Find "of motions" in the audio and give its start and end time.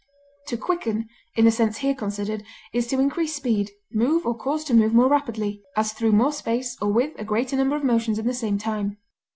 7.75-8.17